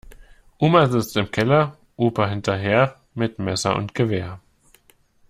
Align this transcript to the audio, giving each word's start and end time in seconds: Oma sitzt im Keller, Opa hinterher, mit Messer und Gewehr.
Oma 0.57 0.87
sitzt 0.89 1.15
im 1.15 1.29
Keller, 1.29 1.77
Opa 1.95 2.27
hinterher, 2.27 2.95
mit 3.13 3.37
Messer 3.37 3.75
und 3.75 3.93
Gewehr. 3.93 4.39